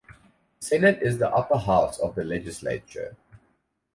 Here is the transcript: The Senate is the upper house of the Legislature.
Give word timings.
The 0.61 0.65
Senate 0.65 1.03
is 1.03 1.19
the 1.19 1.29
upper 1.31 1.59
house 1.59 1.99
of 1.99 2.15
the 2.15 2.23
Legislature. 2.23 3.15